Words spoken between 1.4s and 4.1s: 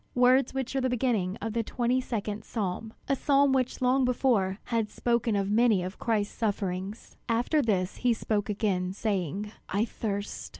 of the twenty second psalm, a psalm which long